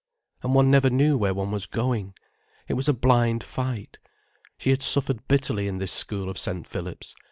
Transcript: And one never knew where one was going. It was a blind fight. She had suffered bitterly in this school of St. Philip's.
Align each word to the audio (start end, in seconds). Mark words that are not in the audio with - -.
And 0.41 0.55
one 0.55 0.71
never 0.71 0.89
knew 0.89 1.15
where 1.15 1.35
one 1.35 1.51
was 1.51 1.67
going. 1.67 2.15
It 2.67 2.73
was 2.73 2.87
a 2.87 2.93
blind 2.95 3.43
fight. 3.43 3.99
She 4.57 4.71
had 4.71 4.81
suffered 4.81 5.27
bitterly 5.27 5.67
in 5.67 5.77
this 5.77 5.91
school 5.91 6.27
of 6.27 6.39
St. 6.39 6.65
Philip's. 6.67 7.15